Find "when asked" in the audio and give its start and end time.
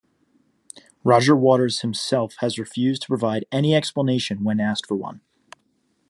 4.43-4.87